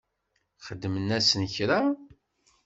Xedmen-asen 0.65 1.43
kra? 1.53 1.79